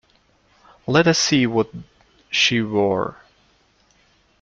Let 0.87 1.05
us 1.05 1.19
see 1.19 1.45
what 1.45 1.69
she 2.31 2.59
wore. 2.59 3.17